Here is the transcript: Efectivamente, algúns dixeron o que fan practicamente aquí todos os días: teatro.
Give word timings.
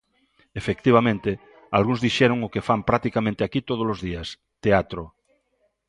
Efectivamente, 0.61 1.31
algúns 1.77 1.99
dixeron 2.05 2.39
o 2.47 2.51
que 2.53 2.65
fan 2.67 2.81
practicamente 2.89 3.41
aquí 3.43 3.59
todos 3.69 3.87
os 3.93 3.99
días: 4.07 4.27
teatro. 4.63 5.03